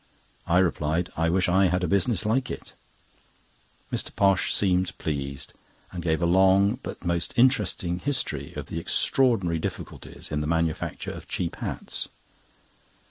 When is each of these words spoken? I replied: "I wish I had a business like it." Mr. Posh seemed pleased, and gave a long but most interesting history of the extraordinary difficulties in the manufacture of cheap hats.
I 0.47 0.57
replied: 0.57 1.11
"I 1.15 1.29
wish 1.29 1.47
I 1.47 1.67
had 1.67 1.83
a 1.83 1.87
business 1.87 2.25
like 2.25 2.49
it." 2.49 2.73
Mr. 3.93 4.09
Posh 4.15 4.51
seemed 4.51 4.97
pleased, 4.97 5.53
and 5.91 6.01
gave 6.01 6.23
a 6.23 6.25
long 6.25 6.79
but 6.81 7.05
most 7.05 7.35
interesting 7.37 7.99
history 7.99 8.55
of 8.55 8.65
the 8.65 8.79
extraordinary 8.79 9.59
difficulties 9.59 10.31
in 10.31 10.41
the 10.41 10.47
manufacture 10.47 11.11
of 11.11 11.27
cheap 11.27 11.57
hats. 11.57 12.07